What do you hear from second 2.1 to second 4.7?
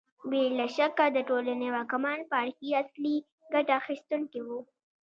پاړکي اصلي ګټه اخیستونکي وو